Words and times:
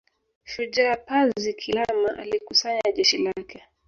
Shujaa 0.43 0.95
Pazi 0.95 1.53
Kilama 1.53 2.17
alikusanya 2.17 2.81
jeshi 2.95 3.17
lake 3.17 3.63